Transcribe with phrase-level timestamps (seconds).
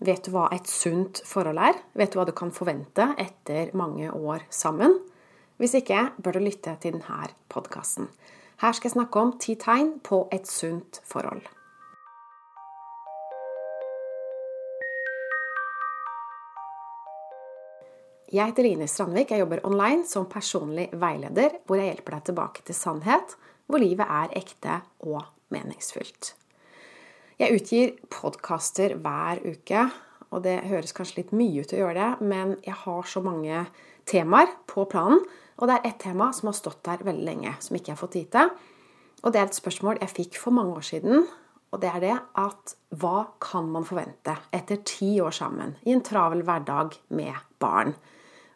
[0.00, 1.76] Vet du hva et sunt forhold er?
[1.92, 4.94] Vet du hva du kan forvente etter mange år sammen?
[5.60, 8.08] Hvis ikke, bør du lytte til denne podkasten.
[8.64, 11.44] Her skal jeg snakke om ti tegn på et sunt forhold.
[18.32, 19.34] Jeg heter Line Strandvik.
[19.34, 23.36] Jeg jobber online som personlig veileder, hvor jeg hjelper deg tilbake til sannhet,
[23.68, 26.39] hvor livet er ekte og meningsfylt.
[27.40, 29.86] Jeg utgir podkaster hver uke,
[30.28, 33.62] og det høres kanskje litt mye ut å gjøre det, men jeg har så mange
[34.10, 35.22] temaer på planen,
[35.56, 38.02] og det er ett tema som har stått der veldig lenge, som ikke jeg har
[38.02, 38.52] fått tid til.
[39.24, 41.24] Og det er et spørsmål jeg fikk for mange år siden,
[41.72, 42.12] og det er det
[42.44, 47.96] at hva kan man forvente etter ti år sammen i en travel hverdag med barn?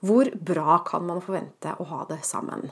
[0.00, 2.70] Hvor bra kan man forvente å ha det sammen?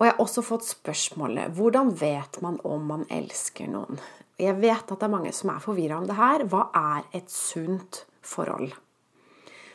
[0.00, 4.00] Og jeg har også fått spørsmålet hvordan vet man om man elsker noen?
[4.40, 6.42] Jeg vet at det er mange som er forvirra om det her.
[6.50, 8.72] Hva er et sunt forhold?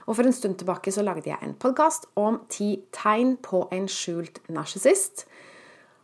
[0.10, 3.88] Og For en stund tilbake så lagde jeg en podkast om ti tegn på en
[3.88, 5.28] skjult narsissist.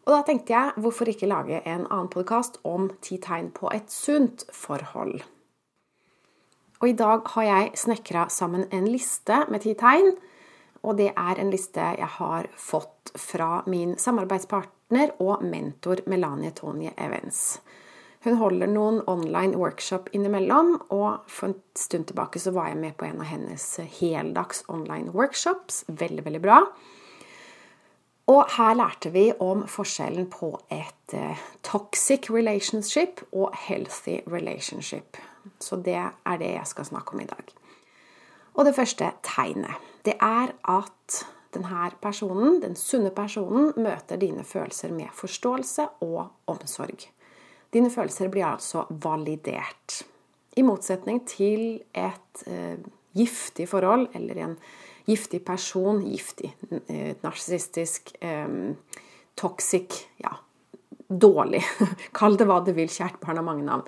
[0.06, 3.90] Og da tenkte jeg hvorfor ikke lage en annen podkast om ti tegn på et
[3.92, 5.24] sunt forhold?
[6.80, 10.14] Og i dag har jeg snekra sammen en liste med ti tegn.
[10.86, 16.94] Og det er en liste jeg har fått fra min samarbeidspartner og mentor Melanie Tonje
[16.94, 17.58] Evans.
[18.26, 22.96] Hun holder noen online workshop innimellom, og for en stund tilbake så var jeg med
[22.98, 23.66] på en av hennes
[24.00, 25.84] heldags online workshops.
[25.88, 26.64] Veldig, veldig bra.
[28.34, 35.22] Og her lærte vi om forskjellen på et eh, toxic relationship og healthy relationship.
[35.62, 37.54] Så det er det jeg skal snakke om i dag.
[38.56, 41.22] Og det første tegnet, det er at
[41.54, 47.06] denne personen, den sunne personen, møter dine følelser med forståelse og omsorg.
[47.76, 50.02] Dine følelser blir altså validert.
[50.56, 52.78] I motsetning til et eh,
[53.16, 54.58] giftig forhold eller en
[55.06, 56.54] giftig person Giftig,
[56.88, 58.48] eh, narsissistisk, eh,
[59.36, 60.38] toxic Ja,
[61.08, 61.64] dårlig.
[62.18, 63.84] Kall det hva du vil, kjært barn har mange navn.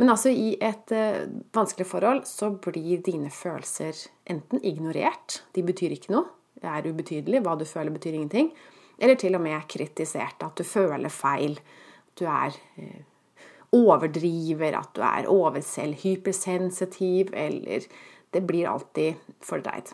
[0.00, 3.94] Men altså i et eh, vanskelig forhold så blir dine følelser
[4.32, 6.26] enten ignorert, de betyr ikke noe,
[6.60, 8.50] det er ubetydelig, hva du føler betyr ingenting,
[9.00, 11.58] eller til og med kritisert, at du føler feil,
[12.16, 13.00] du er uh,
[13.76, 17.86] overdriver, at du er overselv, hypersensitiv, eller
[18.30, 19.88] Det blir alltid fordreid.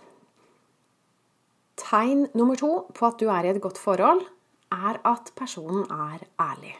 [1.81, 4.21] Tegn nummer to på at du er i et godt forhold,
[4.73, 6.75] er at personen er ærlig.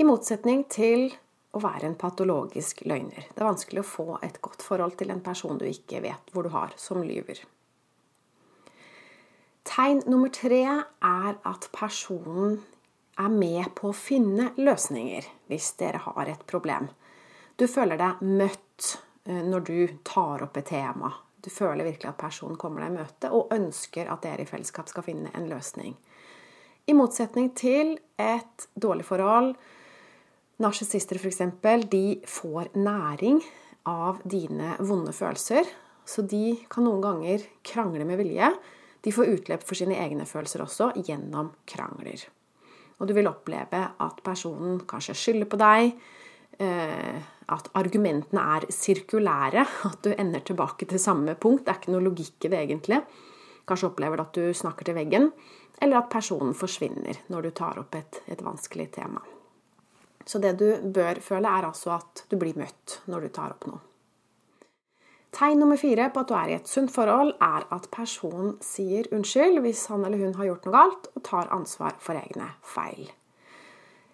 [0.00, 1.10] I motsetning til
[1.52, 3.26] å være en patologisk løgner.
[3.28, 6.48] Det er vanskelig å få et godt forhold til en person du ikke vet hvor
[6.48, 7.42] du har, som lyver.
[9.68, 12.62] Tegn nummer tre er at personen
[13.20, 16.88] er med på å finne løsninger hvis dere har et problem.
[17.56, 18.94] Du føler deg møtt
[19.28, 21.12] eh, når du tar opp et tema.
[21.42, 24.88] Du føler virkelig at personen kommer deg i møte og ønsker at dere i fellesskap
[24.88, 25.96] skal finne en løsning.
[26.86, 29.54] I motsetning til et dårlig forhold
[30.62, 31.40] Narsissister f.eks.
[31.90, 33.40] de får næring
[33.88, 35.66] av dine vonde følelser.
[36.06, 38.52] Så de kan noen ganger krangle med vilje.
[39.02, 42.22] De får utløp for sine egne følelser også gjennom krangler.
[43.02, 45.96] Og du vil oppleve at personen kanskje skylder på deg,
[46.62, 47.18] eh,
[47.50, 51.66] at argumentene er sirkulære, at du ender tilbake til samme punkt.
[51.66, 53.02] Det er ikke noe logikk i det egentlig.
[53.66, 55.32] Kanskje opplever du at du snakker til veggen,
[55.82, 59.22] eller at personen forsvinner når du tar opp et, et vanskelig tema.
[60.24, 63.66] Så det du bør føle, er altså at du blir møtt når du tar opp
[63.66, 63.82] noe.
[65.32, 69.08] Tegn nummer fire på at du er i et sunt forhold, er at personen sier
[69.16, 73.08] unnskyld hvis han eller hun har gjort noe galt, og tar ansvar for egne feil.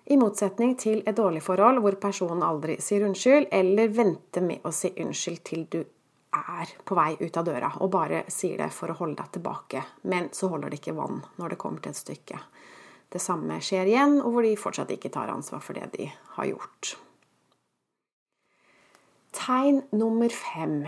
[0.08, 4.72] I motsetning til et dårlig forhold hvor personen aldri sier unnskyld, eller venter med å
[4.72, 5.80] si unnskyld til du
[6.38, 9.84] er på vei ut av døra, og bare sier det for å holde deg tilbake,
[10.08, 12.40] men så holder det ikke vann når det kommer til et stykke
[13.08, 16.50] det samme skjer igjen, og hvor de fortsatt ikke tar ansvar for det de har
[16.50, 16.96] gjort.
[19.38, 20.81] Tegn nummer fem.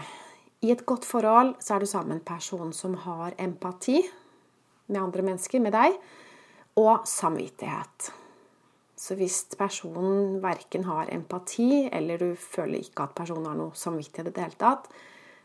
[0.60, 4.00] I et godt forhold så er du sammen med en person som har empati
[4.90, 5.94] med andre mennesker, med deg,
[6.80, 8.10] og samvittighet.
[8.98, 14.32] Så hvis personen verken har empati, eller du føler ikke at personen har noe samvittighet
[14.32, 14.90] i det hele tatt,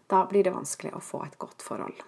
[0.10, 2.02] da blir det vanskelig å få et godt forhold.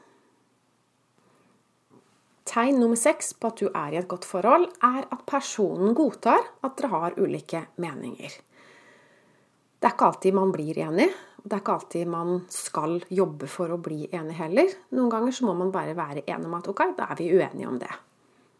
[2.47, 6.41] Tegn nummer seks på at du er i et godt forhold, er at personen godtar
[6.65, 8.33] at dere har ulike meninger.
[9.77, 11.05] Det er ikke alltid man blir enig,
[11.37, 14.71] og det er ikke alltid man skal jobbe for å bli enig heller.
[14.97, 17.69] Noen ganger så må man bare være enig om at ok, da er vi uenige
[17.69, 17.93] om det.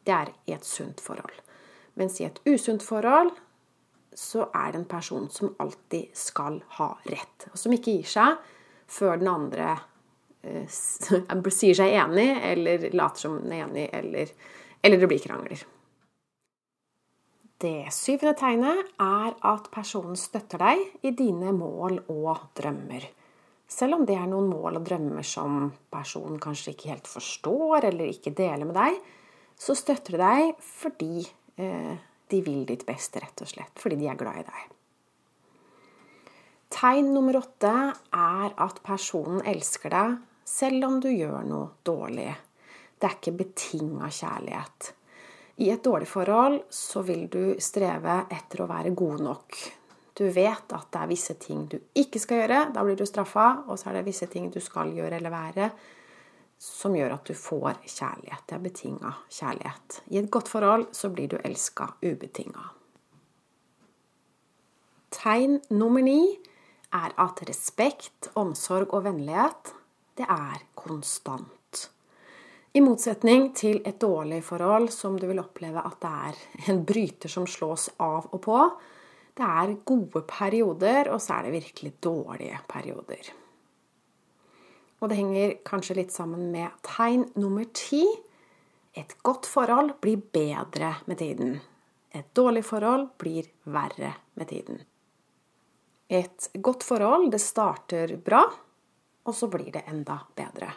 [0.05, 1.41] Det er i et sunt forhold.
[1.97, 3.33] Mens i et usunt forhold
[4.17, 8.37] så er det en person som alltid skal ha rett, og som ikke gir seg
[8.89, 9.71] før den andre
[10.41, 10.69] eh,
[11.59, 14.31] sier seg enig, eller later som den er enig, eller,
[14.85, 15.65] eller det blir krangler.
[17.57, 23.07] Det syvende tegnet er at personen støtter deg i dine mål og drømmer.
[23.67, 28.11] Selv om det er noen mål og drømmer som personen kanskje ikke helt forstår eller
[28.13, 28.99] ikke deler med deg,
[29.57, 31.25] så støtter de deg fordi
[31.57, 31.95] eh,
[32.29, 33.73] de vil ditt beste, rett og slett.
[33.81, 34.73] Fordi de er glad i deg.
[36.77, 40.17] Tegn nummer åtte er at personen elsker deg
[40.47, 42.29] selv om du gjør noe dårlig.
[42.97, 44.93] Det er ikke betinga kjærlighet.
[45.57, 49.57] I et dårlig forhold så vil du streve etter å være god nok.
[50.17, 53.47] Du vet at det er visse ting du ikke skal gjøre, da blir du straffa.
[53.65, 55.69] Og så er det visse ting du skal gjøre eller være,
[56.61, 58.45] som gjør at du får kjærlighet.
[58.45, 59.99] Det er betinga kjærlighet.
[60.13, 62.69] I et godt forhold så blir du elska ubetinga.
[65.17, 66.21] Tegn nummer ni
[66.93, 69.73] er at respekt, omsorg og vennlighet,
[70.17, 71.56] det er konstant.
[72.77, 77.31] I motsetning til et dårlig forhold som du vil oppleve at det er en bryter
[77.31, 78.57] som slås av og på.
[79.33, 83.31] Det er gode perioder, og så er det virkelig dårlige perioder.
[84.99, 88.03] Og det henger kanskje litt sammen med tegn nummer ti.
[88.93, 91.59] Et godt forhold blir bedre med tiden.
[92.13, 94.83] Et dårlig forhold blir verre med tiden.
[96.09, 98.43] Et godt forhold, det starter bra,
[99.25, 100.75] og så blir det enda bedre.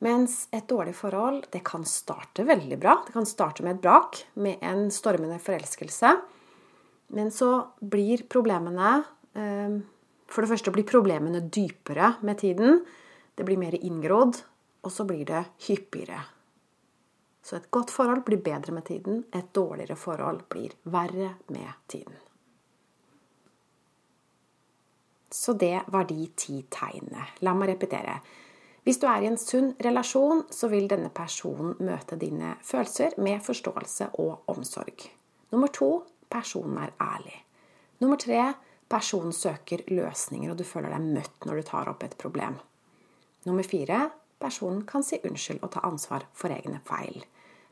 [0.00, 2.96] Mens et dårlig forhold, det kan starte veldig bra.
[3.06, 6.14] Det kan starte med et brak, med en stormende forelskelse.
[7.12, 7.50] Men så
[7.80, 9.02] blir problemene
[9.34, 9.80] eh,
[10.30, 12.80] For det første blir problemene dypere med tiden.
[13.34, 14.38] Det blir mer inngrodd,
[14.86, 16.22] og så blir det hyppigere.
[17.42, 19.24] Så et godt forhold blir bedre med tiden.
[19.34, 22.14] Et dårligere forhold blir verre med tiden.
[25.30, 27.26] Så det var de ti tegnene.
[27.42, 28.16] La meg repetere.
[28.84, 33.42] Hvis du er i en sunn relasjon, så vil denne personen møte dine følelser med
[33.44, 35.04] forståelse og omsorg.
[35.52, 35.90] Nummer to
[36.32, 37.36] personen er ærlig.
[38.00, 38.52] Nummer tre
[38.90, 42.56] personen søker løsninger, og du føler deg møtt når du tar opp et problem.
[43.44, 44.06] Nummer fire
[44.40, 47.20] personen kan si unnskyld og ta ansvar for egne feil.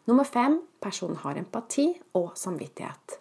[0.09, 3.19] Nummer fem personen har empati og samvittighet.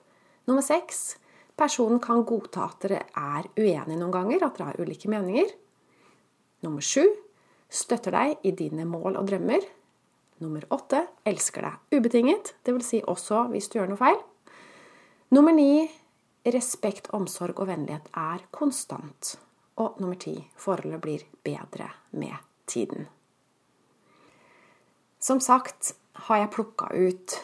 [0.48, 1.18] Nummer seks
[1.58, 5.50] Personen kan godta at dere er uenige noen ganger, at dere har ulike meninger.
[6.62, 7.02] Nummer sju
[7.70, 9.66] støtter deg i dine mål og drømmer.
[10.44, 12.90] Nummer åtte elsker deg ubetinget, dvs.
[12.92, 14.20] Si også hvis du gjør noe feil.
[15.34, 15.88] Nummer ni
[16.48, 19.36] respekt, omsorg og vennlighet er konstant.
[19.78, 22.38] Og nummer ti forholdet blir bedre med
[22.70, 23.08] tiden.
[25.20, 25.96] Som sagt
[26.28, 27.38] har jeg plukka ut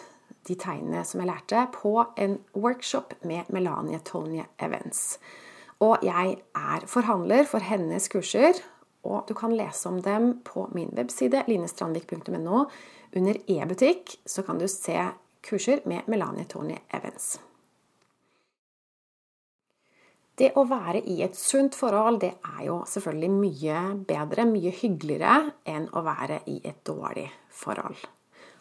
[0.47, 5.19] de tegnene som jeg lærte, på en workshop med Melanie Tonje Evans.
[5.83, 8.59] Og jeg er forhandler for hennes kurser,
[9.03, 12.65] og du kan lese om dem på min webside linestrandvik.no.
[13.13, 14.97] Under e-butikk så kan du se
[15.44, 17.35] kurser med Melanie Tony Evans.
[20.33, 25.38] Det å være i et sunt forhold, det er jo selvfølgelig mye bedre, mye hyggeligere
[25.69, 28.01] enn å være i et dårlig forhold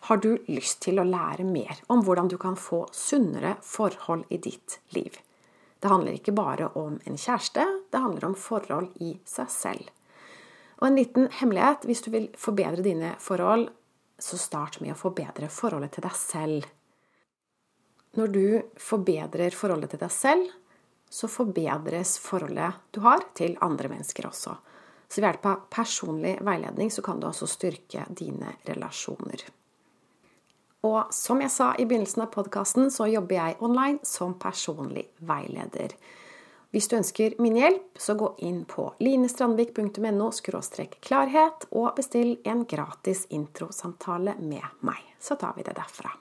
[0.03, 4.41] har du lyst til å lære mer om hvordan du kan få sunnere forhold i
[4.43, 5.15] ditt liv.
[5.79, 9.91] Det handler ikke bare om en kjæreste, det handler om forhold i seg selv.
[10.83, 13.69] Og en liten hemmelighet hvis du vil forbedre dine forhold,
[14.19, 16.67] så start med å forbedre forholdet til deg selv.
[18.19, 18.47] Når du
[18.83, 20.51] forbedrer forholdet til deg selv,
[21.07, 24.57] så forbedres forholdet du har til andre mennesker også.
[25.07, 29.45] Så ved hjelp av personlig veiledning så kan du også styrke dine relasjoner.
[30.83, 35.95] Og som jeg sa i begynnelsen av podkasten, så jobber jeg online som personlig veileder.
[36.73, 40.31] Hvis du ønsker min hjelp, så gå inn på linestrandvik.no
[41.05, 45.05] klarhet og bestill en gratis introsamtale med meg.
[45.21, 46.15] Så tar vi det derfra.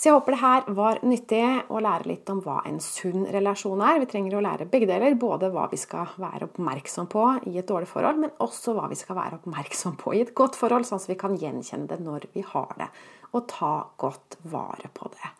[0.00, 3.82] Så jeg håper det her var nyttig å lære litt om hva en sunn relasjon
[3.84, 3.98] er.
[4.00, 5.18] Vi trenger å lære begge deler.
[5.20, 8.96] Både hva vi skal være oppmerksom på i et dårlig forhold, men også hva vi
[8.96, 12.30] skal være oppmerksom på i et godt forhold, sånn at vi kan gjenkjenne det når
[12.32, 12.88] vi har det,
[13.34, 15.34] og ta godt vare på det.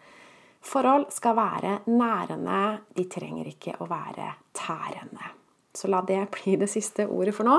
[0.61, 5.33] Forhold skal være nærende, de trenger ikke å være tærende.
[5.75, 7.57] Så la det bli det siste ordet for nå.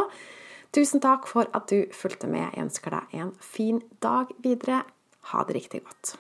[0.72, 2.46] Tusen takk for at du fulgte med.
[2.54, 4.84] Jeg ønsker deg en fin dag videre.
[5.32, 6.14] Ha det riktig godt.